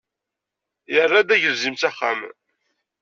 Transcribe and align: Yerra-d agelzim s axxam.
Yerra-d 0.93 1.29
agelzim 1.35 1.75
s 1.77 1.83
axxam. 1.89 2.19